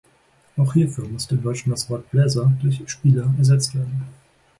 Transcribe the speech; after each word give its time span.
Auch 0.57 0.73
hierfür 0.73 1.07
müsste 1.07 1.35
im 1.35 1.43
Deutschen 1.43 1.69
das 1.69 1.87
Wort 1.91 2.09
„Bläser“ 2.09 2.51
durch 2.59 2.81
„Spieler“ 2.89 3.35
ersetzt 3.37 3.75
werden. 3.75 4.01